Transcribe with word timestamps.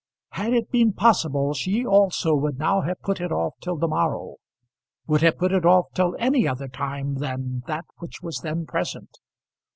Had 0.31 0.53
it 0.53 0.71
been 0.71 0.93
possible 0.93 1.53
she 1.53 1.85
also 1.85 2.33
would 2.33 2.57
now 2.57 2.81
have 2.81 2.99
put 3.03 3.21
it 3.21 3.31
off 3.31 3.53
till 3.61 3.75
the 3.77 3.87
morrow, 3.87 4.37
would 5.05 5.21
have 5.21 5.37
put 5.37 5.51
it 5.51 5.63
off 5.63 5.93
till 5.93 6.15
any 6.17 6.47
other 6.47 6.67
time 6.67 7.19
than 7.19 7.61
that 7.67 7.85
which 7.99 8.19
was 8.19 8.39
then 8.39 8.65
present. 8.65 9.19